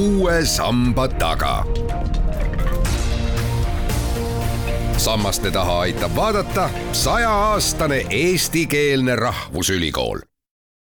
[0.00, 1.64] uue samba taga.
[4.96, 10.18] sammaste taha aitab vaadata sajaaastane eestikeelne rahvusülikool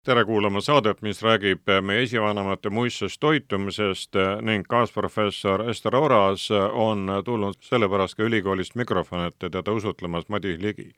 [0.05, 7.61] tere kuulama saadet, mis räägib meie esivanemate muistsest toitumisest ning kaasprofessor Ester Oras on tulnud
[7.61, 10.91] sellepärast ka ülikoolist mikrofoni ette teda usutlemas Madis Ligi.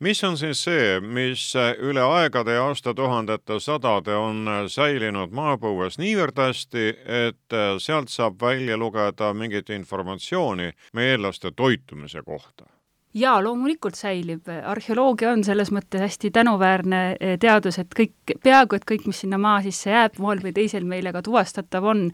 [0.00, 1.50] Mis on siis see, mis
[1.82, 6.88] üle aegade ja aastatuhandete sadade on säilinud maapõues niivõrd hästi,
[7.26, 12.77] et sealt saab välja lugeda mingit informatsiooni meie eestlaste toitumise kohta?
[13.18, 18.14] Jaa, loomulikult säilib, arheoloogia on selles mõttes hästi tänuväärne eh, teadus, et kõik,
[18.44, 22.08] peaaegu et kõik, mis sinna maa sisse jääb, moel või teisel meile ka tuvastatav on.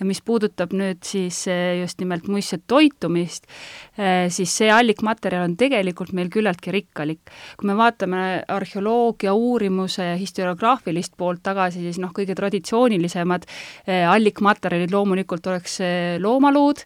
[0.00, 3.46] ja mis puudutab nüüd siis eh, just nimelt muistset toitumist,
[3.98, 7.32] eh, siis see allikmaterjal on tegelikult meil küllaltki rikkalik.
[7.56, 13.46] kui me vaatame arheoloogia uurimuse ja historiograafilist poolt tagasi, siis noh, kõige traditsioonilisemad
[14.10, 15.78] allikmaterjalid loomulikult oleks
[16.20, 16.82] loomaluud,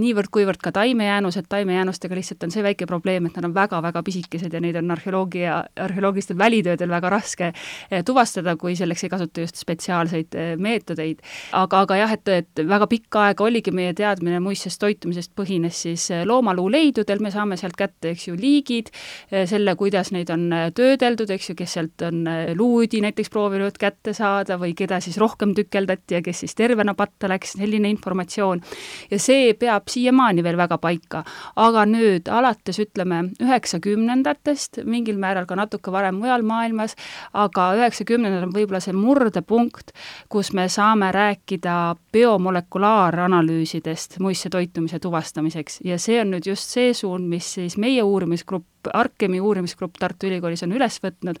[0.00, 4.52] niivõrd-kuivõrd ka taimejäänused, taimejäänustega lihtsalt on see väike probleem, probleem, et nad on väga-väga pisikesed
[4.52, 9.60] ja neid on arheoloogia, arheoloogilistel välitöödel väga raske eh, tuvastada, kui selleks ei kasuta just
[9.60, 11.22] spetsiaalseid eh, meetodeid.
[11.52, 16.08] aga, aga jah, et, et väga pikka aega oligi meie teadmine muistsest toitumisest põhines siis
[16.14, 18.90] eh, loomaluuleidudel, me saame sealt kätte, eks ju, liigid,
[19.30, 22.24] selle, kuidas neid on töödeldud, eks ju, kes sealt on
[22.56, 27.28] luudi näiteks proovinud kätte saada või keda siis rohkem tükeldati ja kes siis tervena patta
[27.30, 28.62] läks, selline informatsioon.
[29.10, 31.24] ja see peab siiamaani veel väga paika.
[31.56, 36.94] aga nüüd alates alates ütleme üheksakümnendatest, mingil määral ka natuke varem mujal maailmas,
[37.32, 39.92] aga üheksakümnendad on võib-olla see murdepunkt,
[40.28, 45.80] kus me saame rääkida biomolekulaar-analüüsidest muistse toitumise tuvastamiseks.
[45.84, 50.62] Ja see on nüüd just see suund, mis siis meie uurimisgrupp Arkemi uurimisgrupp Tartu Ülikoolis
[50.66, 51.40] on üles võtnud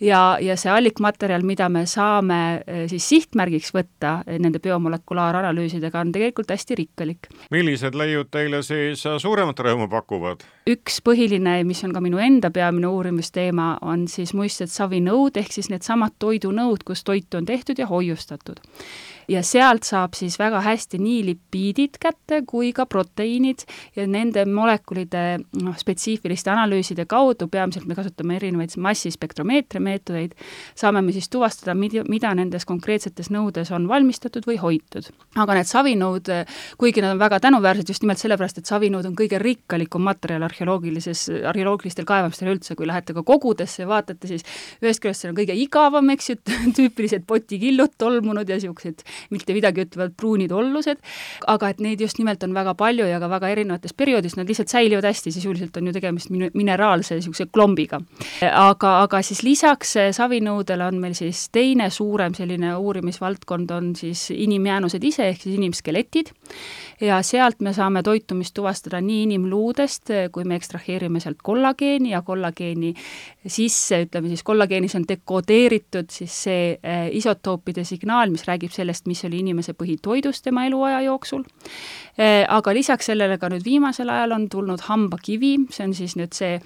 [0.00, 6.12] ja, ja see allikmaterjal, mida me saame eh, siis sihtmärgiks võtta eh, nende biomolekulaaranalüüsidega, on
[6.14, 7.30] tegelikult hästi rikkalik.
[7.50, 10.44] millised leiud teile siis suuremat rõõmu pakuvad?
[10.70, 15.70] üks põhiline, mis on ka minu enda peamine uurimisteema, on siis muistsed savinõud, ehk siis
[15.72, 18.60] needsamad toidunõud, kus toitu on tehtud ja hoiustatud
[19.30, 23.62] ja sealt saab siis väga hästi nii lipiidid kätte kui ka proteiinid
[23.96, 25.22] ja nende molekulide
[25.62, 30.34] noh, spetsiifiliste analüüside kaudu, peamiselt me kasutame erinevaid massispektromeetria meetodeid,
[30.78, 35.10] saame me siis tuvastada, mida, mida nendes konkreetsetes nõudes on valmistatud või hoitud.
[35.36, 36.32] aga need savinõud,
[36.78, 41.28] kuigi nad on väga tänuväärsed just nimelt sellepärast, et savinõud on kõige rikkalikum materjal arheoloogilises,
[41.50, 44.44] arheoloogilistel kaevamistel üldse, kui lähete ka kogudesse ja vaatate, siis
[44.82, 46.38] ühest küljest see on kõige igavam, eks ju,
[46.76, 51.00] tüüpilised potikillud tolmunud ja niisugused mitte midagi ütlevad pruunid ollused,
[51.50, 54.72] aga et neid just nimelt on väga palju ja ka väga erinevates perioodides, nad lihtsalt
[54.72, 58.00] säilivad hästi, sisuliselt on ju tegemist mineraalse niisuguse klombiga.
[58.50, 65.04] aga, aga siis lisaks savinõudele on meil siis teine suurem selline uurimisvaldkond on siis inimjäänused
[65.04, 66.32] ise, ehk siis inimskeletid,
[67.00, 72.94] ja sealt me saame toitumist tuvastada nii inimluudest, kui me ekstraheerime sealt kollageeni ja kollageeni
[73.48, 79.22] sisse, ütleme siis kollageenis on dekodeeritud siis see eh, isotoopide signaal, mis räägib sellest, mis
[79.24, 81.46] oli inimese põhitoidus tema eluaja jooksul.
[82.20, 86.36] Eh, aga lisaks sellele ka nüüd viimasel ajal on tulnud hambakivi, see on siis nüüd
[86.36, 86.58] see,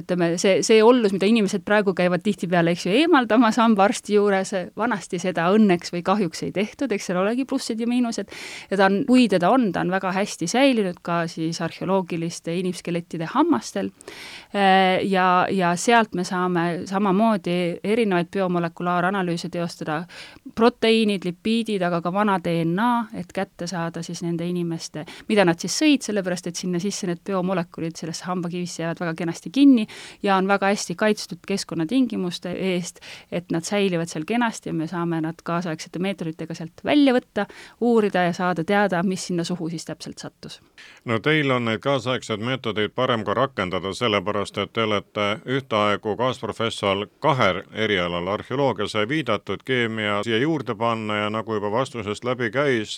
[0.00, 5.20] ütleme, see, see ollus, mida inimesed praegu käivad tihtipeale, eks ju, eemaldamas hambaarsti juures, vanasti
[5.20, 8.32] seda õnneks või kahjuks ei tehtud, eks seal olegi plussid ja miinused,
[8.70, 13.28] ja ta on, kui teda on, ta on väga hästi säilinud ka siis arheoloogiliste inimskelettide
[13.34, 13.92] hammastel
[14.54, 20.02] eh, ja, ja sealt me saame samamoodi erinevaid biomolekulaaranalüüse teostada,
[20.54, 22.90] proteiinid, lipiidid, aga ka vana DNA,
[23.20, 27.22] et kätte saada siis nende inimeste, mida nad siis sõid, sellepärast et sinna sisse need
[27.26, 29.86] biomolekulid sellesse hambakivisse jäävad väga kenasti kinni
[30.22, 33.00] ja on väga hästi kaitstud keskkonnatingimuste eest,
[33.32, 37.46] et nad säilivad seal kenasti ja me saame nad kaasaegsete meetoditega sealt välja võtta,
[37.80, 40.60] uurida ja saada teada, mis sinna suhu siis täpselt sattus.
[41.04, 47.06] no teil on neid kaasaegseid meetodeid parem ka rakendada, sellepärast et te olete ühtaegu kaasprofessor
[47.22, 52.96] kahel erialal, arheoloogia sai viidatud, keemia siia juurde panna ja nagu juba vastusest läbi käis,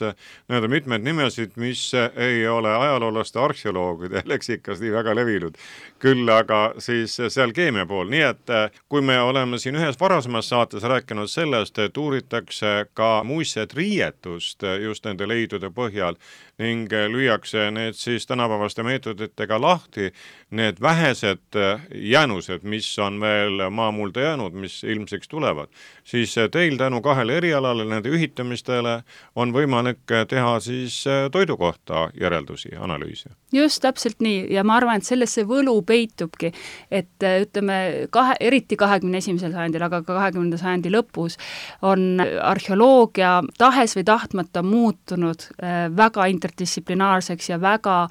[0.49, 5.59] need on mitmeid nimesid, mis ei ole ajaloolaste arheoloogide leksikas nii väga levinud.
[5.99, 8.51] küll aga siis seal keemia pool, nii et
[8.89, 15.05] kui me oleme siin ühes varasemas saates rääkinud sellest, et uuritakse ka muistset riietust just
[15.05, 16.19] nende leidude põhjal
[16.59, 20.13] ning lüüakse need siis tänapäevaste meetoditega lahti,
[20.55, 21.59] need vähesed
[21.95, 25.69] jäänused, mis on veel maamulda jäänud, mis ilmsiks tulevad,
[26.05, 29.01] siis teil tänu kahele erialale, nende ühitamistele,
[29.37, 31.01] on võimalik teha siis
[31.33, 33.31] toidu kohta järeldusi, analüüse.
[33.53, 36.53] just, täpselt nii ja ma arvan, et selles see võlu peitubki,
[36.91, 41.39] et ütleme, kahe, eriti kahekümne esimesel sajandil, aga ka kahekümnenda sajandi lõpus
[41.83, 45.49] on arheoloogia tahes või tahtmata muutunud
[45.97, 48.09] väga interdistsiplinaarseks ja väga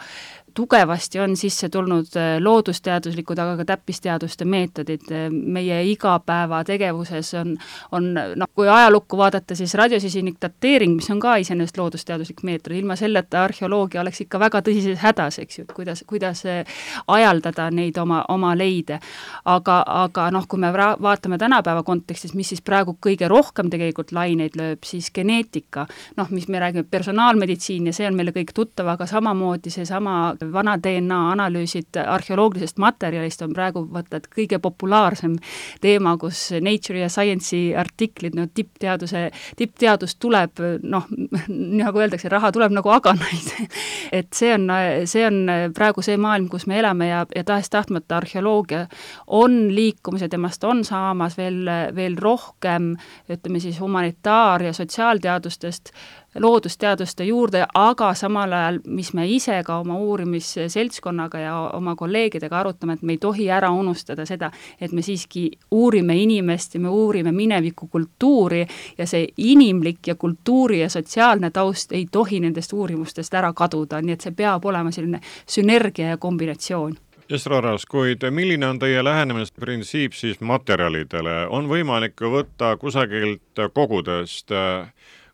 [0.53, 7.55] tugevasti on sisse tulnud äh, loodusteaduslikud, aga ka täppisteaduste meetodid äh, meie igapäevategevuses on,
[7.91, 12.95] on noh, kui ajalukku vaadata, siis radiosüsinik dateering, mis on ka iseenesest loodusteaduslik meetod, ilma
[12.99, 16.63] selleta arheoloogia oleks ikka väga tõsises hädas, eks ju, et kuidas, kuidas äh,
[17.07, 18.99] ajaldada neid oma, oma leide.
[19.45, 24.55] aga, aga noh, kui me vaatame tänapäeva kontekstis, mis siis praegu kõige rohkem tegelikult laineid
[24.59, 29.07] lööb, siis geneetika, noh, mis me räägime, personaalmeditsiin ja see on meile kõik tuttav, aga
[29.09, 35.35] samamoodi seesama vana DNA analüüsid arheoloogilisest materjalist on praegu vaata et kõige populaarsem
[35.81, 39.25] teema, kus Nature'i ja Science'i artiklid, no tippteaduse,
[39.59, 41.07] tippteadus tuleb noh,
[41.81, 43.51] nagu öeldakse, raha tuleb nagu aganaid.
[44.17, 44.67] Et see on,
[45.09, 45.39] see on
[45.75, 48.85] praegu see maailm, kus me elame ja, ja tahes-tahtmata arheoloogia
[49.27, 51.63] on liikumas ja temast on saamas veel,
[51.95, 52.93] veel rohkem
[53.31, 55.93] ütleme siis humanitaar- ja sotsiaalteadustest
[56.39, 62.93] loodusteaduste juurde, aga samal ajal, mis me ise ka oma uurimisseltskonnaga ja oma kolleegidega arutame,
[62.93, 64.51] et me ei tohi ära unustada seda,
[64.81, 68.65] et me siiski uurime inimest ja me uurime mineviku kultuuri
[68.97, 74.17] ja see inimlik ja kultuuri ja sotsiaalne taust ei tohi nendest uurimustest ära kaduda, nii
[74.17, 76.97] et see peab olema selline sünergia ja kombinatsioon.
[77.29, 84.91] Ester Aras, kuid milline on teie lähenemisprintsiip siis materjalidele, on võimalik võtta kusagilt kogudest äh,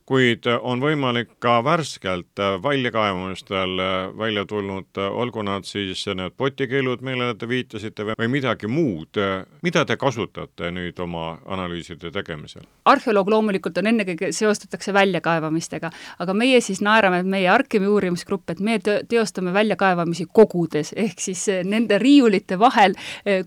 [0.09, 3.75] kuid on võimalik ka värskelt väljakaevamistel
[4.17, 9.19] välja tulnud, olgu nad siis need potikillud, millele te viitasite, või midagi muud,
[9.61, 12.65] mida te kasutate nüüd oma analüüside tegemisel?
[12.89, 15.91] arheoloog loomulikult on ennekõike, seostatakse väljakaevamistega,
[16.23, 21.45] aga meie siis naerame, et meie Arkemi uurimisgrupp, et me teostame väljakaevamisi kogudes, ehk siis
[21.69, 22.97] nende riiulite vahel,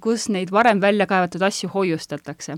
[0.01, 2.57] kus neid varem välja kaevatud asju hoiustatakse.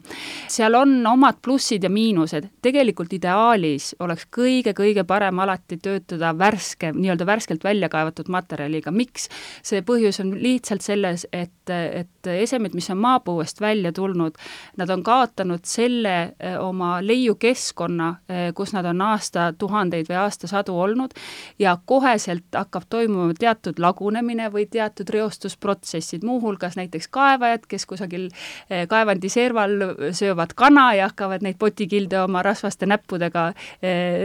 [0.48, 7.26] seal on omad plussid ja miinused, tegelikult ideaalis oleks kõige-kõige parem alati töötada värske, nii-öelda
[7.26, 9.28] värskelt välja kaevatud materjaliga, miks?
[9.64, 14.36] see põhjus on lihtsalt selles, et, et esemed, mis on maapõuest välja tulnud,
[14.80, 21.14] nad on kaotanud selle eh, oma leiukeskkonna, eh, kus nad on aastatuhandeid või aastasadu olnud
[21.58, 28.28] ja koheselt hakkab toimuma teatud lagunemine või teatud reostusprotsessid, muuhulgas näiteks kaevajad, kes kusagil
[28.68, 29.76] eh, kaevandi serval
[30.12, 33.52] söövad kana ja hakkavad neid potikilde oma rasvaste näppudega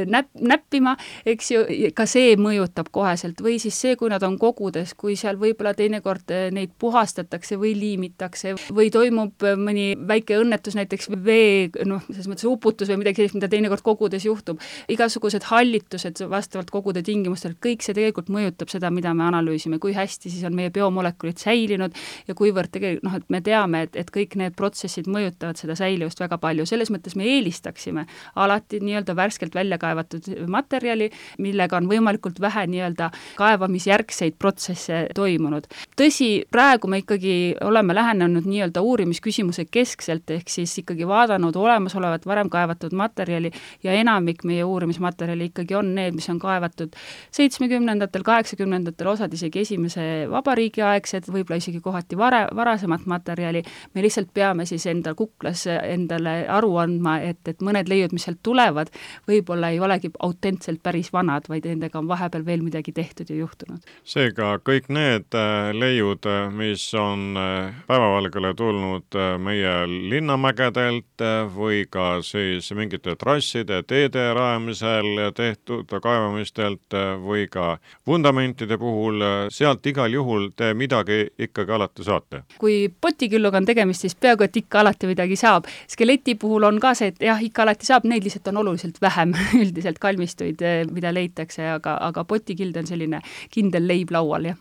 [0.09, 0.95] näpp, näppima,
[1.27, 1.63] eks ju,
[1.95, 3.41] ka see mõjutab koheselt.
[3.43, 7.73] Või siis see, kui nad on kogudes, kui seal võib-olla teinekord eh, neid puhastatakse või
[7.77, 13.21] liimitakse või toimub eh, mõni väike õnnetus, näiteks vee noh, selles mõttes uputus või midagi
[13.21, 14.61] sellist, mida teinekord kogudes juhtub,
[14.91, 20.31] igasugused hallitused vastavalt kogude tingimustele, kõik see tegelikult mõjutab seda, mida me analüüsime, kui hästi
[20.31, 21.95] siis on meie biomolekulid säilinud
[22.27, 26.21] ja kuivõrd tegelikult noh, et me teame, et, et kõik need protsessid mõjutavad seda säilivust
[26.21, 28.05] väga palju, selles mõttes me eelistaksime
[28.39, 31.09] alati nii-öelda värskelt välja kaevatud materjali,
[31.39, 35.67] millega on võimalikult vähe nii-öelda kaevamisjärgseid protsesse toimunud.
[35.95, 42.49] tõsi, praegu me ikkagi oleme lähenenud nii-öelda uurimisküsimuse keskselt, ehk siis ikkagi vaadanud olemasolevat varem
[42.49, 43.51] kaevatud materjali
[43.83, 46.95] ja enamik meie uurimismaterjali ikkagi on need, mis on kaevatud
[47.31, 53.63] seitsmekümnendatel, kaheksakümnendatel, osad isegi esimese vabariigi aegsed, võib-olla isegi kohati vare, varasemat materjali,
[53.93, 58.41] me lihtsalt peame siis enda kuklas endale aru andma, et, et mõned leiud, mis sealt
[58.43, 58.89] tulevad,
[59.29, 63.85] võib-olla ei olegi autentselt päris vanad, vaid nendega on vahepeal veel midagi tehtud ja juhtunud.
[64.03, 72.21] seega kõik need äh, leiud, äh, mis on äh, päevavalgele tulnud meie linnamägedelt või ka
[72.25, 80.73] siis mingite trasside, teede rajamisel tehtud kaevamistelt või ka vundamentide puhul, sealt igal juhul te
[80.73, 82.43] midagi ikkagi alati saate?
[82.59, 85.67] kui potikülluga on tegemist, siis peaaegu et ikka alati midagi saab.
[85.87, 89.33] skeleti puhul on ka see, et jah, ikka alati saab, neid lihtsalt on oluliselt vähem
[89.61, 93.21] üldiselt kalmistuid, eh, mida leitakse, aga, aga potikild on selline
[93.51, 94.57] kindel leib laual, jah.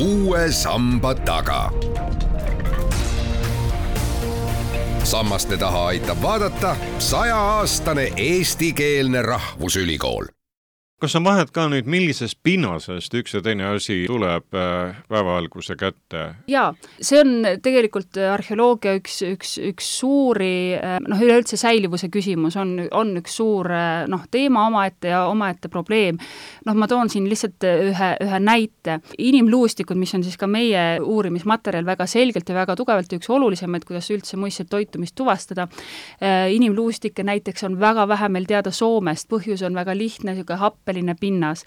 [0.00, 1.70] uue samba taga.
[5.04, 10.30] sammaste taha aitab vaadata sajaaastane eestikeelne rahvusülikool
[11.00, 16.24] kas on vahet ka nüüd, millisest pinnasest üks ja teine asi tuleb päevavalguse kätte?
[16.50, 16.68] jaa,
[17.00, 20.76] see on tegelikult arheoloogia üks, üks, üks suuri
[21.06, 23.70] noh, üleüldse säilivuse küsimus on, on üks suur
[24.12, 26.18] noh, teema omaette ja omaette probleem.
[26.68, 28.98] noh, ma toon siin lihtsalt ühe, ühe näite.
[29.18, 34.10] inimluustikud, mis on siis ka meie uurimismaterjal väga selgelt ja väga tugevalt üks olulisemaid, kuidas
[34.12, 35.68] üldse muistset toitumist tuvastada,
[36.52, 41.64] inimluustikke näiteks on väga vähe meil teada Soomest, põhjus on väga lihtne, niisugune happeline pinnas,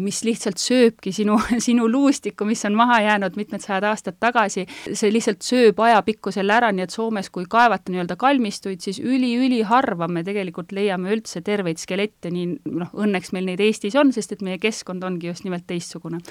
[0.00, 1.36] mis lihtsalt sööbki sinu,
[1.66, 6.54] sinu luustikku, mis on maha jäänud mitmed sajad aastad tagasi, see lihtsalt sööb ajapikku selle
[6.56, 11.80] ära, nii et Soomes, kui kaevata nii-öelda kalmistuid, siis üli-üliharva me tegelikult leiame üldse terveid
[11.80, 15.66] skelette, nii noh, õnneks meil neid Eestis on, sest et meie keskkond ongi just nimelt
[15.66, 16.22] teistsugune.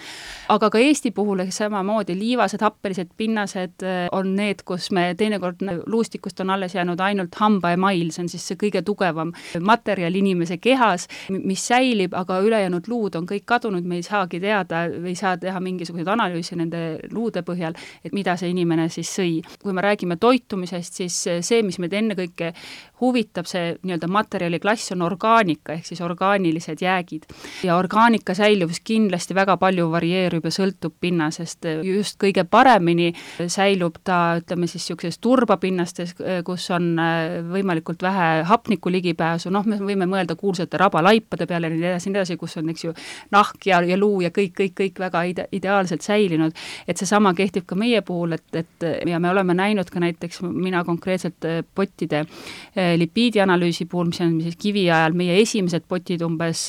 [0.50, 6.50] aga ka Eesti puhul samamoodi liivased, happelised pinnased on need, kus me teinekord luustikust on
[6.50, 12.16] alles jäänud ainult hambaemail, see on siis see kõige tugevam materjal inimese kehas, mis säilib,
[12.18, 16.56] aga ülejäänud luud on kõik kadunud, me ei saagi teada, ei saa teha mingisuguseid analüüse
[16.56, 19.42] nende luude põhjal, et mida see inimene siis sõi.
[19.62, 22.54] kui me räägime toitumisest, siis see, mis meid ennekõike
[23.02, 27.24] huvitab, see nii-öelda materjaliklass on orgaanika, ehk siis orgaanilised jäägid.
[27.64, 33.12] ja orgaanika säilivus kindlasti väga palju varieerub ja sõltub pinnasest, just kõige paremini
[33.48, 36.16] säilub ta, ütleme siis niisuguses turbapinnastes,
[36.46, 36.96] kus on
[37.52, 42.20] võimalikult vähe hapniku ligipääsu, noh, me võime mõelda kuulsate rabalaipade peale ja nii edasi, nii
[42.20, 42.94] edasi, kus on, eks ju,
[43.32, 46.54] nahk ja, ja luu ja kõik, kõik, kõik väga ide-, ideaalselt säilinud.
[46.88, 50.84] et seesama kehtib ka meie puhul, et, et ja me oleme näinud ka näiteks, mina
[50.84, 52.26] konkreetselt pottide
[52.98, 56.68] lipiidianalüüsi puhul, mis on siis kiviajal meie esimesed potid umbes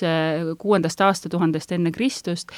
[0.58, 2.52] kuuendast aastatuhandest enne Kristust,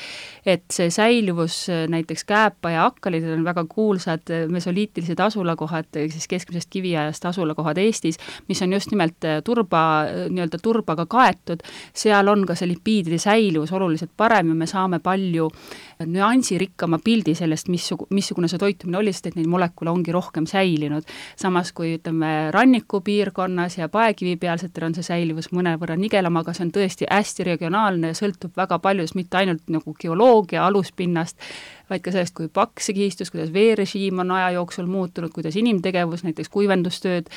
[0.46, 7.24] et see säilivus näiteks Kääpa ja Akkalid on väga kuulsad mesoliitilised asulakohad, siis keskmisest kiviajast
[7.30, 8.18] asulakohad Eestis,
[8.48, 9.84] mis on just nimelt turba,
[10.28, 15.50] nii-öelda turbaga kaetud, seal on ka see lipiidide säilivus oluliselt parem ja me saame palju
[16.02, 21.04] nüansirikkama pildi sellest, missugu-, missugune see toitumine oli, sest et neid molekule ongi rohkem säilinud.
[21.36, 27.08] samas kui ütleme, rannikupiirkonnas ja paekivipealsetel on see säilivus mõnevõrra nigelam, aga see on tõesti
[27.10, 31.38] hästi regionaalne ja sõltub väga paljust, mitte ainult nagu geoloogia aluspinnast,
[31.90, 36.24] vaid ka sellest, kui paks see kihistus, kuidas veerežiim on aja jooksul muutunud, kuidas inimtegevus,
[36.24, 37.28] näiteks kuivendustööd,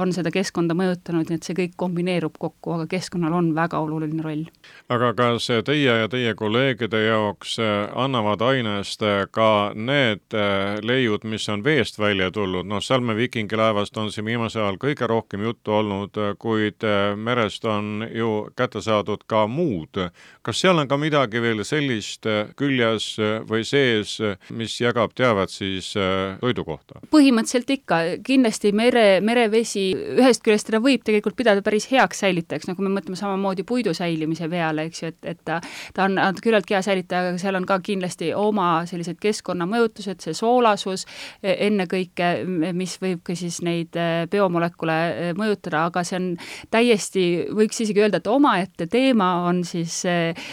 [0.00, 4.24] on seda keskkonda mõjutanud, nii et see kõik kombineerub kokku, aga keskkonnal on väga oluline
[4.24, 4.46] roll.
[4.88, 7.58] aga kas teie ja teie kolleegide jaoks
[7.94, 10.36] annavad ainest ka need
[10.82, 15.44] leiud, mis on veest välja tulnud, noh, Salme viikingilaevast on siin viimasel ajal kõige rohkem
[15.44, 16.84] juttu olnud, kuid
[17.16, 20.00] merest on ju kätte saadud ka muud.
[20.42, 23.16] kas seal on ka midagi veel sellist küljes
[23.48, 24.16] või see, sees,
[24.54, 27.00] mis jagab teavet siis äh, toidu kohta?
[27.12, 32.84] põhimõtteliselt ikka, kindlasti mere, merevesi, ühest küljest teda võib tegelikult pidada päris heaks säilitajaks, nagu
[32.84, 35.58] me mõtleme samamoodi puidu säilimise peale, eks ju, et, et ta,
[35.96, 40.36] ta on, on küllaltki hea säilitaja, aga seal on ka kindlasti oma sellised keskkonnamõjutused, see
[40.36, 41.06] soolasus
[41.42, 42.32] e, ennekõike,
[42.76, 46.28] mis võib ka siis neid e, biomolekule e, mõjutada, aga see on
[46.72, 50.02] täiesti, võiks isegi öelda, et omaette teema on siis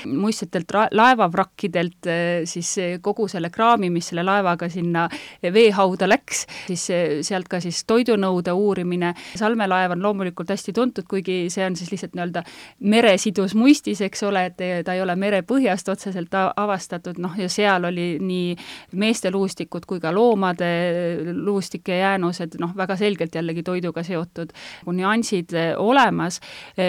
[0.09, 2.09] muistsetelt laevavrakkidelt
[2.49, 2.71] siis
[3.05, 5.05] kogu kogu selle kraami, mis selle laevaga sinna
[5.43, 6.85] veehauda läks, siis
[7.27, 9.11] sealt ka siis toidunõude uurimine.
[9.35, 12.43] Salme laev on loomulikult hästi tuntud, kuigi see on siis lihtsalt nii-öelda
[12.87, 18.07] meresidus muistis, eks ole, et ta ei ole merepõhjast otseselt avastatud, noh ja seal oli
[18.23, 18.55] nii
[19.01, 20.69] meeste luustikud kui ka loomade
[21.33, 24.53] luustike jäänused, noh, väga selgelt jällegi toiduga seotud
[24.87, 26.39] nüansid olemas,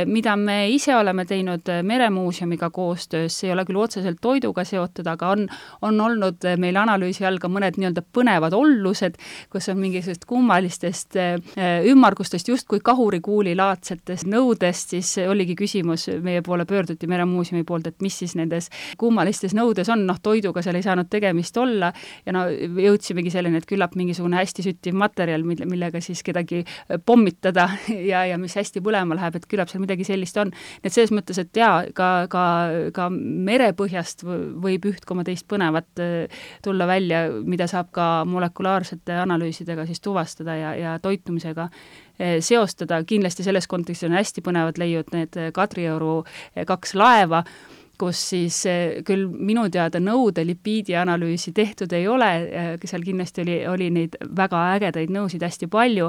[0.07, 5.35] mida me ise oleme teinud Meremuuseumiga koostöös, see ei ole küll otseselt toiduga seotud, aga
[5.35, 5.47] on,
[5.83, 9.17] on olnud olnud meil analüüsi all ka mõned nii-öelda põnevad ollused,
[9.53, 17.09] kus on mingisugust kummalistest äh, ümmargustest justkui kahurikuulilaadsetest nõudest, siis oligi küsimus, meie poole pöörduti
[17.11, 21.57] Meremuuseumi poolt, et mis siis nendes kummalistes nõudes on, noh, toiduga seal ei saanud tegemist
[21.61, 21.93] olla
[22.27, 26.63] ja no jõudsimegi selleni, et küllap mingisugune hästi süttiv materjal, mille, millega siis kedagi
[27.07, 27.69] pommitada
[28.13, 30.53] ja, ja mis hästi põlema läheb, et küllap seal midagi sellist on.
[30.85, 32.45] et selles mõttes, et jaa, ka, ka,
[32.97, 36.03] ka merepõhjast võib üht koma teist põnevat
[36.65, 41.69] tulla välja, mida saab ka molekulaarsete analüüsidega siis tuvastada ja, ja toitumisega
[42.19, 46.23] eh, seostada, kindlasti selles kontekstis on hästi põnevad leiud need Kadrioru
[46.55, 47.45] eh, kaks laeva,
[48.01, 48.63] kus siis
[49.07, 52.31] küll minu teada nõude lipiidi analüüsi tehtud ei ole,
[52.85, 56.09] seal kindlasti oli, oli neid väga ägedaid nõusid hästi palju,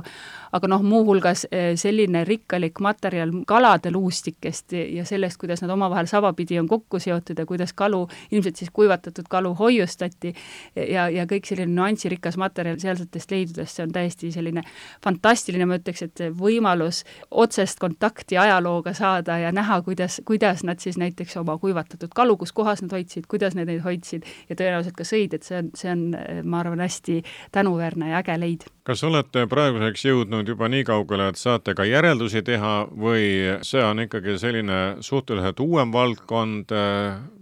[0.56, 1.44] aga noh, muuhulgas
[1.80, 7.48] selline rikkalik materjal kalade luustikest ja sellest, kuidas nad omavahel sabapidi on kokku seotud ja
[7.50, 10.34] kuidas kalu, ilmselt siis kuivatatud kalu hoiustati
[10.76, 14.64] ja, ja kõik selline nüansirikas materjal sealsetest leidudest, see on täiesti selline
[15.04, 21.00] fantastiline, ma ütleks, et võimalus otsest kontakti ajalooga saada ja näha, kuidas, kuidas nad siis
[21.02, 21.81] näiteks oma kuivatatud
[22.16, 25.58] kalu, kus kohas nad hoidsid, kuidas nad neid hoidsid ja tõenäoliselt ka sõid, et see
[25.60, 26.06] on, see on,
[26.44, 27.22] ma arvan, hästi
[27.56, 28.68] tänuväärne ja äge leid.
[28.84, 34.06] kas olete praeguseks jõudnud juba nii kaugele, et saate ka järeldusi teha või see on
[34.06, 36.74] ikkagi selline suhteliselt uuem valdkond,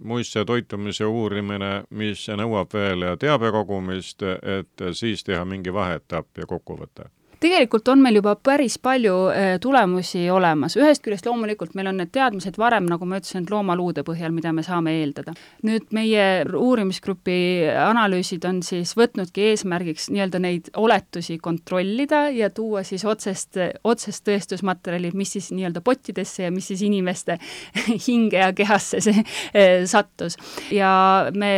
[0.04, 7.10] muistse toitumise uurimine, mis nõuab veel teabe kogumist, et siis teha mingi vaheetapp ja kokkuvõte?
[7.40, 12.12] Tegelikult on meil juba päris palju äh, tulemusi olemas, ühest küljest loomulikult meil on need
[12.12, 15.32] teadmised varem, nagu ma ütlesin, et loomaluude põhjal, mida me saame eeldada.
[15.66, 17.38] nüüd meie uurimisgrupi
[17.86, 25.12] analüüsid on siis võtnudki eesmärgiks nii-öelda neid oletusi kontrollida ja tuua siis otsest, otsest tõestusmaterjali,
[25.16, 27.38] mis siis nii-öelda pottidesse ja mis siis inimeste
[28.08, 30.36] hinge ja kehasse see äh, sattus.
[30.74, 30.92] ja
[31.32, 31.52] me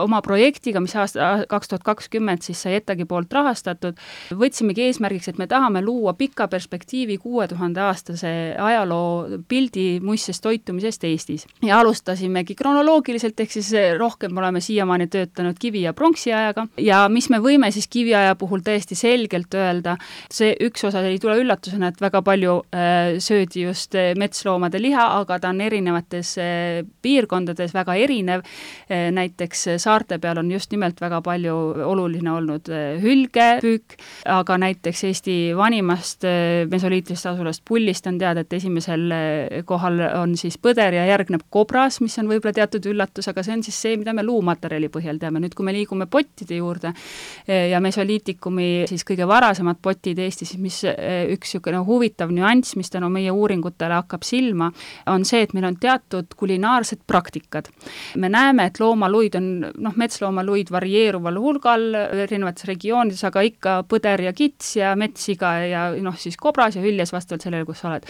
[0.00, 4.00] oma projektiga, mis aasta kaks tuhat kakskümmend siis sai ETAG-i poolt rahastatud,
[4.32, 10.42] võtsimegi eesmärgiks selleks, et me tahame luua pika perspektiivi kuue tuhande aastase ajaloo pildi muistsest
[10.42, 11.46] toitumisest Eestis.
[11.62, 17.38] ja alustasimegi kronoloogiliselt, ehk siis rohkem oleme siiamaani töötanud kivi- ja pronksiajaga ja mis me
[17.38, 19.96] võime siis kiviaja puhul täiesti selgelt öelda,
[20.30, 25.20] see üks osa ei tule üllatusena, et väga palju äh, söödi just äh, metsloomade liha,
[25.20, 28.42] aga ta on erinevates äh, piirkondades väga erinev
[28.90, 31.56] äh,, näiteks saarte peal on just nimelt väga palju
[31.86, 35.15] oluline olnud äh, hülgepüük, aga näiteks Eesti
[35.56, 41.06] vanimast äh, mesoliitilisest asulast Pullist on teada, et esimesel äh, kohal on siis põder ja
[41.08, 44.90] järgneb kobras, mis on võib-olla teatud üllatus, aga see on siis see, mida me luumaterjali
[44.92, 45.40] põhjal teame.
[45.42, 50.82] nüüd, kui me liigume pottide juurde äh, ja mesoliitikumi siis kõige varasemad potid Eestis, mis
[50.86, 54.70] üks niisugune huvitav nüanss, mis tänu meie uuringutele hakkab silma,
[55.12, 57.70] on see, et meil on teatud kulinaarsed praktikad.
[58.16, 61.86] me näeme, et loomaluid on noh, metsloomaluid varieeruval hulgal
[62.26, 67.14] erinevates regioonides, aga ikka põder ja kits ja metssiga ja noh, siis kobras ja hüljes
[67.14, 68.06] vastavalt sellele, kus sa oled.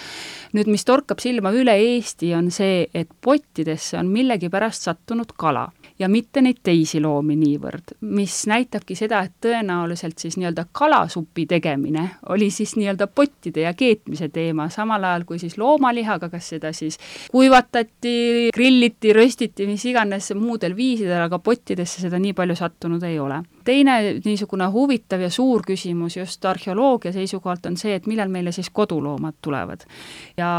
[0.56, 6.08] nüüd, mis torkab silma üle Eesti, on see, et pottidesse on millegipärast sattunud kala ja
[6.12, 12.50] mitte neid teisi loomi niivõrd, mis näitabki seda, et tõenäoliselt siis nii-öelda kalasupi tegemine oli
[12.54, 17.00] siis nii-öelda pottide ja keetmise teema, samal ajal kui siis loomalihaga, kas seda siis
[17.32, 23.42] kuivatati, grilliti, röstiti, mis iganes muudel viisidel, aga pottidesse seda nii palju sattunud ei ole.
[23.66, 28.70] Teine niisugune huvitav ja suur küsimus just arheoloogia seisukohalt on see, et millal meile siis
[28.70, 29.87] koduloomad tulevad.
[30.37, 30.50] ja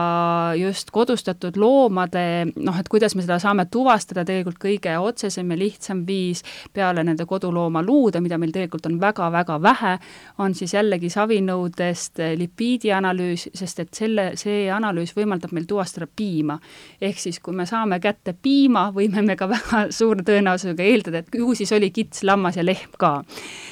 [0.58, 5.58] just kodustatud loomade, noh, et kuidas me seda saame tuvastada, tegelikult kõige otse otsesem ja
[5.58, 9.94] lihtsam viis peale nende koduloomaluude, mida meil tegelikult on väga-väga vähe,
[10.40, 16.60] on siis jällegi savinõudest lipiidianalüüs, sest et selle, see analüüs võimaldab meil tuvastada piima.
[17.02, 21.36] ehk siis, kui me saame kätte piima, võime me ka väga suure tõenäosusega eeldada, et
[21.36, 23.24] ju siis oli kits, lammas ja lehm ka.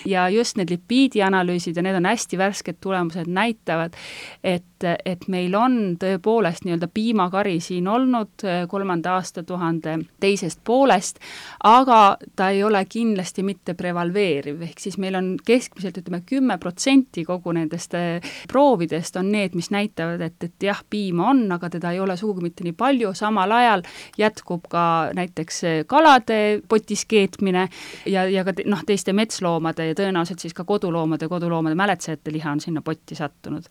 [0.05, 3.95] ja just need lipiidianalüüsid ja need on hästi värsked tulemused, näitavad,
[4.43, 11.19] et, et meil on tõepoolest nii-öelda piimakari siin olnud kolmanda aastatuhande teisest poolest,
[11.63, 17.25] aga ta ei ole kindlasti mitte prevaleeriv, ehk siis meil on keskmiselt ütleme, kümme protsenti
[17.25, 21.93] kogu nendest eh, proovidest on need, mis näitavad, et, et jah, piima on, aga teda
[21.95, 23.85] ei ole sugugi mitte nii palju, samal ajal
[24.19, 24.85] jätkub ka
[25.17, 27.67] näiteks eh, kalade potis keetmine
[28.09, 32.61] ja, ja ka noh, teiste metsloomade ja tõenäoliselt siis ka koduloomade, koduloomade mäletsejate liha on
[32.63, 33.63] sinna potti sattunud.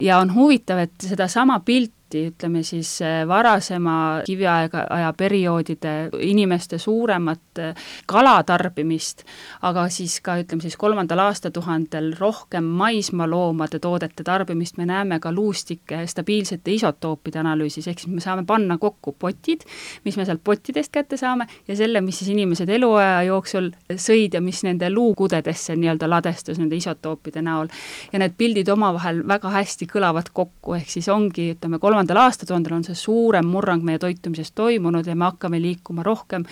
[0.00, 6.78] ja on huvitav, et sedasama pilti pilti, ütleme siis äh, varasema kiviaega, aja perioodide inimeste
[6.78, 7.74] suuremat äh,
[8.06, 9.24] kalatarbimist,
[9.62, 16.06] aga siis ka ütleme siis kolmandal aastatuhandel rohkem maismaaloomade toodete tarbimist, me näeme ka luustike
[16.06, 19.64] stabiilsete isotoopide analüüsis, ehk siis me saame panna kokku potid,
[20.04, 24.40] mis me sealt pottidest kätte saame, ja selle, mis siis inimesed eluaja jooksul sõid ja
[24.40, 27.68] mis nende luukudedesse nii-öelda ladestus nende isotoopide näol.
[28.12, 32.74] ja need pildid omavahel väga hästi kõlavad kokku, ehk siis ongi, ütleme, kolm kolmandal aastatuhandel
[32.76, 36.42] on see suurem murrang meie toitumises toimunud ja me hakkame liikuma rohkem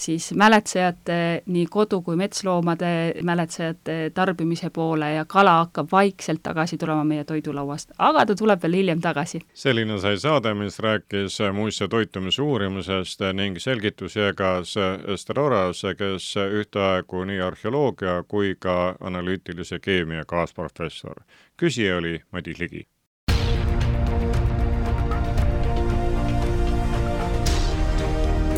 [0.00, 7.04] siis mäletsejate, nii kodu- kui metsloomade mäletsejate tarbimise poole ja kala hakkab vaikselt tagasi tulema
[7.04, 9.42] meie toidulauast, aga ta tuleb veel hiljem tagasi.
[9.54, 14.74] selline sai saade, mis rääkis muistse toitumise uurimisest ning selgitusi jagas
[15.14, 21.20] Ester Oras, kes ühtaegu nii arheoloogia kui ka analüütilise keemia kaasprofessor.
[21.60, 22.86] küsija oli Madis Ligi